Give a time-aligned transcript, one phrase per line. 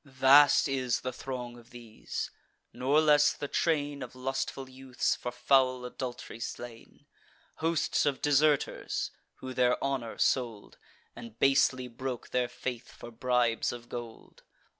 [0.03, 2.31] Vast is the throng of these;
[2.73, 7.05] nor less the train Of lustful youths, for foul adult'ry slain:
[7.57, 10.79] Hosts of deserters, who their honour sold,
[11.15, 14.41] And basely broke their faith for bribes of gold.